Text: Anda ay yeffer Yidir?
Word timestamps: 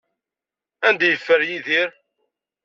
Anda 0.87 1.03
ay 1.05 1.11
yeffer 1.13 1.41
Yidir? 1.49 1.89